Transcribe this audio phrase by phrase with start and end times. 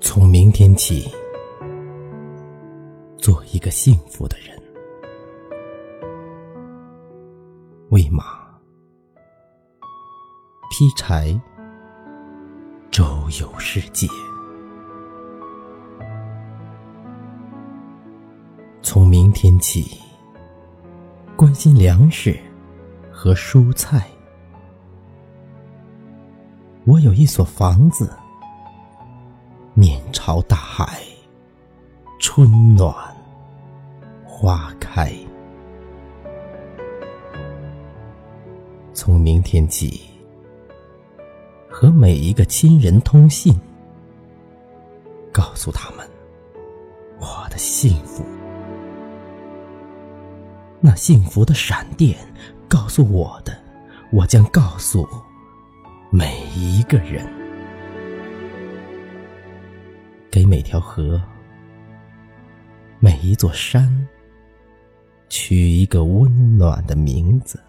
[0.00, 1.10] 从明天起，
[3.18, 4.56] 做一个幸福的人。
[7.90, 8.24] 喂马，
[10.70, 11.38] 劈柴，
[12.90, 13.04] 周
[13.40, 14.06] 游世界。
[18.82, 20.00] 从明天起，
[21.36, 22.38] 关心粮食
[23.10, 24.06] 和蔬菜。
[26.84, 28.08] 我有一所房子。
[29.78, 31.00] 面朝大海，
[32.18, 32.92] 春暖
[34.24, 35.12] 花开。
[38.92, 40.00] 从明天起，
[41.70, 43.56] 和每一个亲人通信，
[45.32, 46.04] 告诉他们
[47.20, 48.24] 我的幸福。
[50.80, 52.18] 那幸福的闪电
[52.68, 53.56] 告诉我的，
[54.10, 55.08] 我将告诉
[56.10, 57.37] 每一个人。
[60.38, 61.20] 给每条河、
[63.00, 64.06] 每一座山
[65.28, 67.60] 取一个温暖的名字。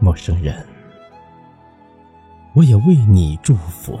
[0.00, 0.66] 陌生人，
[2.54, 4.00] 我也为你祝福。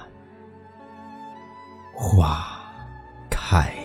[2.11, 2.45] 花
[3.29, 3.80] 开。